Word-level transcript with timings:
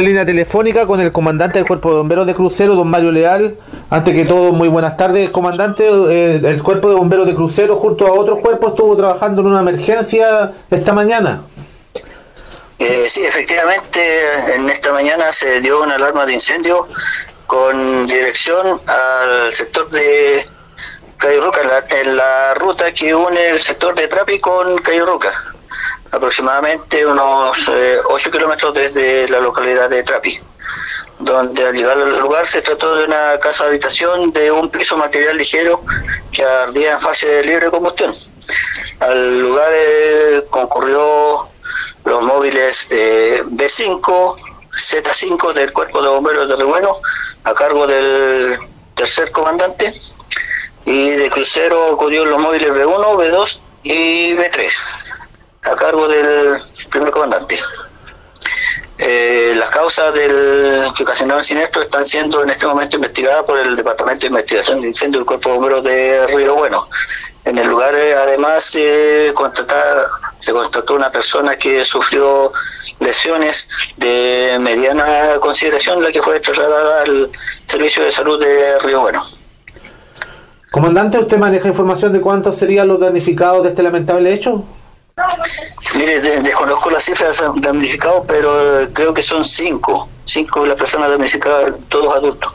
línea 0.00 0.26
telefónica 0.26 0.86
con 0.86 1.00
el 1.00 1.12
comandante 1.12 1.58
del 1.58 1.66
Cuerpo 1.66 1.90
de 1.90 1.96
Bomberos 1.96 2.26
de 2.26 2.34
Crucero, 2.34 2.74
don 2.74 2.88
Mario 2.88 3.12
Leal. 3.12 3.56
Antes 3.90 4.14
que 4.14 4.24
todo, 4.24 4.52
muy 4.52 4.68
buenas 4.68 4.96
tardes, 4.96 5.30
comandante. 5.30 5.88
Eh, 5.88 6.40
el 6.42 6.62
Cuerpo 6.62 6.88
de 6.88 6.96
Bomberos 6.96 7.26
de 7.26 7.34
Crucero, 7.34 7.76
junto 7.76 8.06
a 8.06 8.12
otros 8.12 8.40
cuerpos, 8.40 8.70
estuvo 8.70 8.96
trabajando 8.96 9.42
en 9.42 9.48
una 9.48 9.60
emergencia 9.60 10.52
esta 10.70 10.92
mañana. 10.92 11.42
Eh, 12.78 13.06
sí, 13.08 13.24
efectivamente, 13.24 14.00
en 14.54 14.68
esta 14.70 14.92
mañana 14.92 15.32
se 15.32 15.60
dio 15.60 15.82
una 15.82 15.96
alarma 15.96 16.24
de 16.24 16.32
incendio 16.32 16.88
con 17.46 18.06
dirección 18.06 18.80
al 18.86 19.52
sector 19.52 19.90
de 19.90 20.44
Cayurruca, 21.18 21.60
en 21.60 21.68
la, 21.68 22.00
en 22.00 22.16
la 22.16 22.54
ruta 22.54 22.92
que 22.92 23.14
une 23.14 23.50
el 23.50 23.58
sector 23.58 23.94
de 23.94 24.08
Trapi 24.08 24.40
con 24.40 24.78
Cayurruca 24.78 25.49
aproximadamente 26.10 27.06
unos 27.06 27.68
eh, 27.68 27.98
8 28.08 28.30
kilómetros 28.30 28.74
desde 28.74 29.28
la 29.28 29.40
localidad 29.40 29.88
de 29.88 30.02
Trapi, 30.02 30.38
donde 31.18 31.66
al 31.66 31.74
llegar 31.74 31.98
al 31.98 32.18
lugar 32.18 32.46
se 32.46 32.62
trató 32.62 32.94
de 32.96 33.04
una 33.04 33.38
casa 33.40 33.64
habitación 33.66 34.32
de 34.32 34.50
un 34.50 34.70
piso 34.70 34.96
material 34.96 35.36
ligero 35.36 35.82
que 36.32 36.44
ardía 36.44 36.92
en 36.92 37.00
fase 37.00 37.26
de 37.26 37.44
libre 37.44 37.70
combustión. 37.70 38.12
Al 39.00 39.40
lugar 39.40 39.70
eh, 39.74 40.44
concurrió 40.50 41.48
los 42.04 42.24
móviles 42.24 42.88
de 42.88 43.44
B5, 43.44 44.36
Z5 44.72 45.52
del 45.52 45.72
Cuerpo 45.72 46.02
de 46.02 46.08
Bomberos 46.08 46.48
de 46.48 46.56
Rebueno, 46.56 46.92
a 47.44 47.54
cargo 47.54 47.86
del 47.86 48.58
tercer 48.94 49.30
comandante, 49.30 49.92
y 50.84 51.10
de 51.10 51.30
crucero 51.30 51.92
acudió 51.92 52.24
los 52.24 52.40
móviles 52.40 52.70
B1, 52.70 53.16
B2 53.16 53.60
y 53.84 54.34
B3 54.34 54.70
a 55.62 55.76
cargo 55.76 56.08
del 56.08 56.58
primer 56.90 57.10
comandante. 57.10 57.58
Eh, 59.02 59.54
las 59.56 59.70
causas 59.70 60.12
del 60.14 60.92
que 60.94 61.04
ocasionaron 61.04 61.42
siniestro 61.42 61.80
están 61.80 62.04
siendo 62.04 62.42
en 62.42 62.50
este 62.50 62.66
momento 62.66 62.96
investigadas 62.96 63.44
por 63.44 63.58
el 63.58 63.74
Departamento 63.74 64.20
de 64.22 64.26
Investigación 64.26 64.82
de 64.82 64.88
Incendios 64.88 65.20
del 65.20 65.26
Cuerpo 65.26 65.48
de 65.48 65.54
Bomberos 65.54 65.84
de 65.84 66.26
Río 66.26 66.54
Bueno. 66.54 66.86
En 67.46 67.56
el 67.56 67.66
lugar, 67.66 67.94
eh, 67.94 68.14
además, 68.14 68.64
se 68.64 69.32
constató 69.34 70.94
una 70.94 71.10
persona 71.10 71.56
que 71.56 71.82
sufrió 71.86 72.52
lesiones 72.98 73.68
de 73.96 74.58
mediana 74.60 75.38
consideración, 75.40 76.02
la 76.02 76.12
que 76.12 76.20
fue 76.20 76.38
trasladada 76.40 77.02
al 77.02 77.30
Servicio 77.64 78.04
de 78.04 78.12
Salud 78.12 78.38
de 78.38 78.78
Río 78.80 79.00
Bueno. 79.00 79.22
Comandante, 80.70 81.18
¿usted 81.18 81.38
maneja 81.38 81.68
información 81.68 82.12
de 82.12 82.20
cuántos 82.20 82.56
serían 82.56 82.86
los 82.86 83.00
damnificados 83.00 83.62
de 83.62 83.70
este 83.70 83.82
lamentable 83.82 84.32
hecho? 84.32 84.62
Mire, 85.96 86.20
de, 86.20 86.40
desconozco 86.40 86.90
las 86.90 87.04
cifras 87.04 87.42
damnificados, 87.56 88.24
pero 88.26 88.82
eh, 88.82 88.88
creo 88.92 89.12
que 89.12 89.22
son 89.22 89.44
cinco. 89.44 90.08
Cinco 90.24 90.64
las 90.64 90.78
personas 90.78 91.10
damnificadas, 91.10 91.72
todos 91.88 92.14
adultos. 92.14 92.54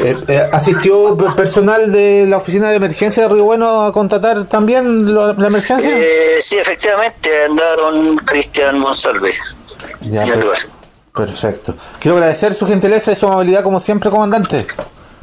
Eh, 0.00 0.16
eh, 0.28 0.48
¿Asistió 0.52 1.16
personal 1.34 1.90
de 1.90 2.24
la 2.26 2.36
oficina 2.36 2.70
de 2.70 2.76
emergencia 2.76 3.24
de 3.24 3.34
Río 3.34 3.44
Bueno 3.44 3.82
a 3.84 3.92
contratar 3.92 4.44
también 4.44 5.12
lo, 5.12 5.32
la 5.32 5.48
emergencia? 5.48 5.90
Eh, 5.92 6.38
sí, 6.40 6.56
efectivamente, 6.56 7.30
andaron 7.44 8.16
Cristian 8.18 8.78
Monsalve. 8.78 9.32
Ya, 10.02 10.24
per 10.24 10.46
perfecto. 11.14 11.74
Quiero 11.98 12.16
agradecer 12.16 12.54
su 12.54 12.66
gentileza 12.66 13.10
y 13.12 13.16
su 13.16 13.26
amabilidad 13.26 13.62
como 13.64 13.80
siempre, 13.80 14.10
comandante. 14.10 14.66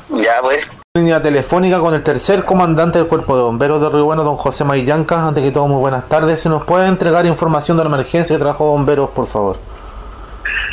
Ya, 0.10 0.42
pues. 0.42 0.68
Línea 0.96 1.22
telefónica 1.22 1.82
con 1.82 1.94
el 1.94 2.04
tercer 2.04 2.46
comandante 2.46 3.00
del 3.00 3.10
Cuerpo 3.10 3.36
de 3.36 3.44
Bomberos 3.44 3.82
de 3.82 3.90
Río 3.90 4.06
Bueno, 4.06 4.24
don 4.24 4.38
José 4.38 4.64
Maillanca. 4.64 5.28
Antes 5.28 5.44
que 5.44 5.52
todo, 5.52 5.68
muy 5.68 5.82
buenas 5.82 6.08
tardes. 6.08 6.40
Si 6.40 6.48
nos 6.48 6.64
puede 6.64 6.88
entregar 6.88 7.26
información 7.26 7.76
de 7.76 7.84
la 7.84 7.90
emergencia 7.90 8.34
que 8.34 8.42
trajo 8.42 8.72
bomberos, 8.72 9.10
por 9.10 9.28
favor. 9.28 9.58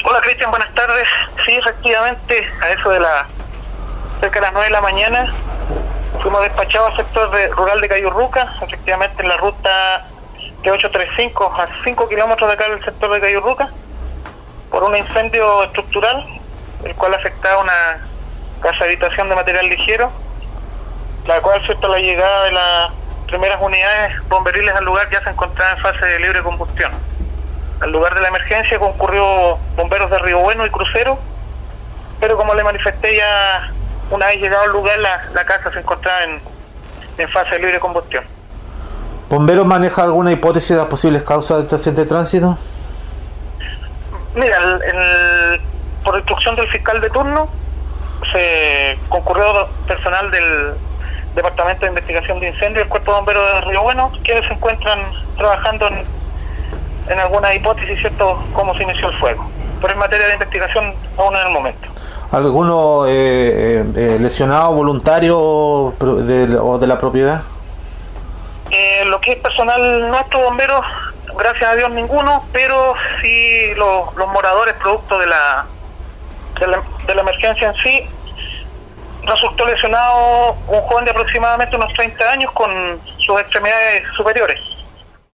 Hola, 0.05 0.21
Cristian, 0.21 0.53
buenas 0.53 0.73
tardes. 0.75 1.09
Sí, 1.45 1.55
efectivamente, 1.57 2.49
a 2.61 2.71
eso 2.71 2.91
de 2.91 3.01
la 3.01 3.27
cerca 4.21 4.39
de 4.39 4.43
las 4.43 4.53
9 4.53 4.67
de 4.69 4.73
la 4.73 4.81
mañana 4.81 5.35
fuimos 6.23 6.41
despachados 6.43 6.91
al 6.91 6.97
sector 6.99 7.29
de, 7.33 7.49
rural 7.49 7.81
de 7.81 7.89
Cayurruca, 7.89 8.55
efectivamente 8.63 9.25
en 9.25 9.29
la 9.29 9.39
ruta 9.39 10.07
T835 10.63 11.53
a 11.53 11.67
5 11.83 12.09
kilómetros 12.09 12.49
de 12.49 12.55
acá 12.55 12.71
del 12.71 12.85
sector 12.85 13.13
de 13.13 13.21
Cayurruca, 13.21 13.71
por 14.71 14.85
un 14.85 14.97
incendio 14.97 15.65
estructural, 15.65 16.25
el 16.85 16.95
cual 16.95 17.13
afectaba 17.13 17.61
una 17.61 18.12
casa 18.83 18.85
habitación 18.85 19.29
de 19.29 19.35
material 19.35 19.69
ligero, 19.69 20.11
la 21.27 21.41
cual, 21.41 21.63
cierto, 21.65 21.89
la 21.89 21.99
llegada 21.99 22.45
de 22.45 22.53
las 22.53 22.93
primeras 23.27 23.61
unidades 23.61 24.13
bomberiles 24.29 24.75
al 24.75 24.85
lugar 24.85 25.09
ya 25.11 25.23
se 25.23 25.31
encontraba 25.31 25.73
en 25.73 25.79
fase 25.79 26.05
de 26.05 26.19
libre 26.19 26.43
combustión. 26.43 26.93
Al 27.81 27.93
lugar 27.93 28.15
de 28.15 28.21
la 28.21 28.29
emergencia 28.29 28.79
concurrió 28.79 29.59
bomberos 29.77 30.11
de 30.11 30.19
Río 30.19 30.41
Bueno 30.41 30.67
y 30.67 30.71
Crucero, 30.71 31.19
pero 32.21 32.37
como 32.37 32.55
le 32.55 32.65
manifesté 32.65 33.17
ya 33.17 33.73
una 34.11 34.27
vez 34.27 34.41
llegado 34.41 34.65
al 34.65 34.73
lugar, 34.73 34.99
la, 34.99 35.31
la 35.33 35.45
casa 35.45 35.73
se 35.73 35.79
encontraba 35.79 36.25
en, 36.25 36.41
en, 37.19 37.29
fase 37.31 37.51
de 37.53 37.59
libre 37.61 37.81
combustión. 37.81 38.25
¿Bomberos 39.31 39.65
maneja 39.65 40.03
alguna 40.03 40.33
hipótesis 40.33 40.71
de 40.71 40.77
las 40.77 40.87
posibles 40.87 41.23
causas 41.23 41.59
de 41.59 41.63
este 41.65 41.77
accidente 41.77 42.03
de 42.03 42.09
tránsito? 42.09 42.59
Mira, 44.35 44.57
el, 44.59 44.83
el, 44.83 45.61
por 46.05 46.17
instrucción 46.17 46.55
del 46.57 46.69
fiscal 46.69 47.01
de 47.01 47.09
turno, 47.11 47.49
se 48.33 48.99
concurrió 49.09 49.69
personal 49.87 50.31
del 50.31 50.75
Departamento 51.35 51.83
de 51.83 51.89
Investigación 51.89 52.41
de 52.41 52.49
Incendios, 52.49 52.85
el 52.85 52.89
Cuerpo 52.89 53.13
de 53.13 53.17
Bomberos 53.19 53.53
de 53.55 53.61
Río 53.63 53.83
Bueno, 53.83 54.13
quienes 54.25 54.47
se 54.47 54.55
encuentran 54.55 54.99
trabajando 55.37 55.89
en, 55.89 56.05
en 57.09 57.19
alguna 57.19 57.55
hipótesis, 57.55 57.99
¿cierto?, 58.01 58.43
cómo 58.53 58.75
se 58.77 58.83
inició 58.83 59.09
el 59.09 59.19
fuego. 59.19 59.51
Pero 59.81 59.93
en 59.93 59.99
materia 59.99 60.27
de 60.27 60.35
investigación, 60.35 60.95
aún 61.17 61.37
en 61.37 61.47
el 61.47 61.53
momento. 61.53 61.89
¿Alguno 62.31 63.05
eh, 63.07 63.85
eh, 63.95 64.17
lesionado, 64.19 64.73
voluntario 64.73 65.95
de, 66.01 66.57
o 66.57 66.79
de 66.79 66.87
la 66.87 66.99
propiedad? 66.99 67.43
Eh, 68.71 69.05
lo 69.05 69.21
que 69.21 69.33
es 69.33 69.39
personal 69.39 70.09
nuestro, 70.09 70.41
bomberos, 70.41 70.85
gracias 71.37 71.71
a 71.71 71.75
Dios 71.75 71.91
ninguno, 71.91 72.45
pero 72.53 72.95
sí 73.21 73.75
los, 73.77 74.15
los 74.17 74.29
moradores 74.29 74.75
producto 74.77 75.19
de 75.19 75.27
la, 75.27 75.67
de 76.59 76.67
la, 76.69 76.83
de 77.07 77.15
la 77.15 77.21
emergencia 77.21 77.69
en 77.69 77.75
sí, 77.75 78.07
resultó 79.25 79.67
lesionado 79.67 80.57
un 80.69 80.81
joven 80.83 81.05
de 81.05 81.11
aproximadamente 81.11 81.77
unos 81.77 81.93
30 81.95 82.31
años 82.31 82.53
con 82.53 82.71
sus 83.19 83.41
extremidades 83.41 84.05
superiores. 84.17 84.61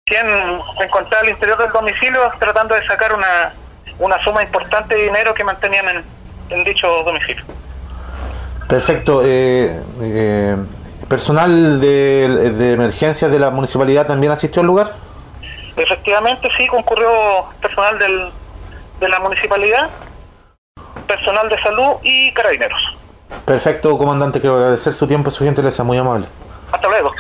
Quien 0.05 0.25
se 0.77 0.83
encontraba 0.83 1.23
al 1.23 1.29
interior 1.29 1.57
del 1.57 1.71
domicilio 1.71 2.19
tratando 2.39 2.75
de 2.75 2.85
sacar 2.85 3.13
una, 3.13 3.53
una 3.99 4.21
suma 4.23 4.43
importante 4.43 4.95
de 4.95 5.03
dinero 5.03 5.33
que 5.33 5.43
mantenían 5.43 5.87
en, 5.89 6.03
en 6.49 6.63
dicho 6.63 6.87
domicilio. 7.03 7.43
Perfecto. 8.67 9.21
Eh, 9.25 9.81
eh, 10.01 10.55
¿Personal 11.07 11.79
de, 11.79 12.51
de 12.57 12.73
emergencia 12.73 13.27
de 13.27 13.37
la 13.37 13.49
municipalidad 13.49 14.07
también 14.07 14.31
asistió 14.31 14.61
al 14.61 14.67
lugar? 14.67 14.93
Efectivamente, 15.75 16.49
sí, 16.57 16.67
concurrió 16.67 17.09
personal 17.61 17.99
del, 17.99 18.31
de 18.99 19.09
la 19.09 19.19
municipalidad, 19.19 19.89
personal 21.07 21.49
de 21.49 21.61
salud 21.61 21.93
y 22.03 22.31
carabineros. 22.33 22.92
Perfecto, 23.45 23.97
comandante. 23.97 24.39
Quiero 24.39 24.55
agradecer 24.57 24.93
su 24.93 25.07
tiempo 25.07 25.29
su 25.29 25.43
gentileza. 25.43 25.83
Muy 25.83 25.97
amable. 25.97 26.27
Hasta 26.71 26.87
luego. 26.87 27.11